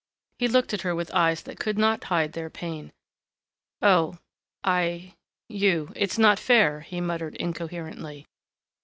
He 0.39 0.47
looked 0.47 0.73
at 0.73 0.81
her 0.81 0.95
with 0.95 1.13
eyes 1.13 1.43
that 1.43 1.59
could 1.59 1.77
not 1.77 2.05
hide 2.05 2.33
their 2.33 2.49
pain. 2.49 2.91
"Oh, 3.83 4.17
I 4.63 5.13
you 5.47 5.93
it's 5.95 6.17
not 6.17 6.39
fair" 6.39 6.79
he 6.89 6.99
muttered 6.99 7.35
incoherently. 7.35 8.25